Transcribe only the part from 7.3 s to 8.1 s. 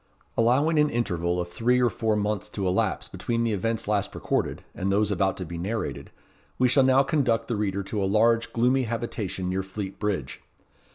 the reader to a